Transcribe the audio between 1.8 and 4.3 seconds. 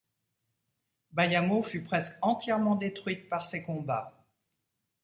presque entièrement détruite par ces combats.